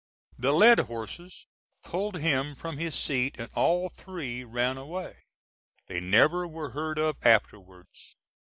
[0.35, 1.45] The led horses
[1.83, 5.25] pulled him from his seat and all three ran away.
[5.85, 8.15] They never were heard of afterwards.